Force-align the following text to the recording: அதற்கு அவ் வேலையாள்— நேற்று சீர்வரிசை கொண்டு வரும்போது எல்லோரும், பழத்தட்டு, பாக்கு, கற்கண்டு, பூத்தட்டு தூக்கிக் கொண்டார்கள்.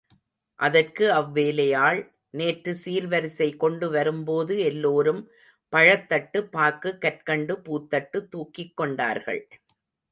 அதற்கு 0.59 1.11
அவ் 1.11 1.29
வேலையாள்— 1.33 2.01
நேற்று 2.29 2.71
சீர்வரிசை 2.85 3.49
கொண்டு 3.57 3.89
வரும்போது 3.89 4.59
எல்லோரும், 4.59 5.21
பழத்தட்டு, 5.73 6.41
பாக்கு, 6.49 6.97
கற்கண்டு, 6.97 7.55
பூத்தட்டு 7.65 8.19
தூக்கிக் 8.29 8.77
கொண்டார்கள். 8.77 9.41